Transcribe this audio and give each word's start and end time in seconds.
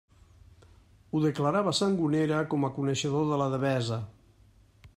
Ho 1.11 1.19
declarava 1.25 1.73
Sangonera, 1.79 2.39
com 2.53 2.65
a 2.65 2.71
coneixedor 2.79 3.29
de 3.33 3.39
la 3.43 3.51
Devesa. 3.55 4.01